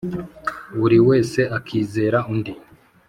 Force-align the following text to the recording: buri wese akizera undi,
buri 0.77 0.97
wese 1.07 1.39
akizera 1.57 2.17
undi, 2.33 2.53